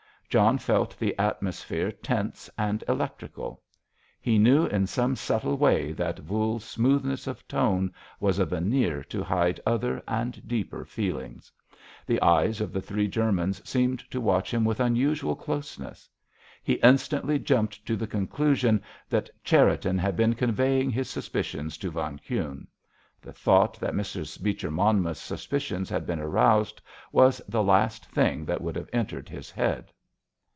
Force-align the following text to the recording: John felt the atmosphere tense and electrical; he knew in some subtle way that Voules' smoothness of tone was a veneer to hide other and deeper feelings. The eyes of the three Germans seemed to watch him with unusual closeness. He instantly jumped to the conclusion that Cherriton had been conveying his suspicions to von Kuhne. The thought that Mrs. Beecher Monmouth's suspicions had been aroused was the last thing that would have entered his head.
John 0.31 0.59
felt 0.59 0.97
the 0.97 1.13
atmosphere 1.19 1.91
tense 1.91 2.49
and 2.57 2.85
electrical; 2.87 3.61
he 4.21 4.37
knew 4.39 4.65
in 4.65 4.87
some 4.87 5.17
subtle 5.17 5.57
way 5.57 5.91
that 5.91 6.19
Voules' 6.19 6.63
smoothness 6.63 7.27
of 7.27 7.45
tone 7.49 7.93
was 8.17 8.39
a 8.39 8.45
veneer 8.45 9.03
to 9.09 9.23
hide 9.25 9.59
other 9.65 10.01
and 10.07 10.47
deeper 10.47 10.85
feelings. 10.85 11.51
The 12.07 12.21
eyes 12.21 12.61
of 12.61 12.71
the 12.71 12.79
three 12.79 13.09
Germans 13.09 13.61
seemed 13.67 14.09
to 14.09 14.21
watch 14.21 14.53
him 14.53 14.63
with 14.63 14.79
unusual 14.79 15.35
closeness. 15.35 16.07
He 16.63 16.75
instantly 16.75 17.37
jumped 17.37 17.85
to 17.85 17.97
the 17.97 18.07
conclusion 18.07 18.81
that 19.09 19.29
Cherriton 19.43 19.97
had 19.97 20.15
been 20.15 20.35
conveying 20.35 20.89
his 20.91 21.09
suspicions 21.09 21.77
to 21.79 21.91
von 21.91 22.19
Kuhne. 22.25 22.67
The 23.21 23.33
thought 23.33 23.77
that 23.81 23.93
Mrs. 23.95 24.41
Beecher 24.41 24.71
Monmouth's 24.71 25.19
suspicions 25.19 25.89
had 25.89 26.05
been 26.05 26.21
aroused 26.21 26.79
was 27.11 27.41
the 27.49 27.61
last 27.61 28.05
thing 28.05 28.45
that 28.45 28.61
would 28.61 28.77
have 28.77 28.89
entered 28.93 29.27
his 29.27 29.51
head. 29.51 29.91